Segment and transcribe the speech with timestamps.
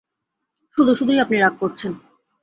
[0.77, 1.91] শুধু শুধুই আপনি রাগ করছেন।